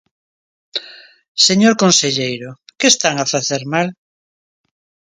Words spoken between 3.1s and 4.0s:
a facer mal?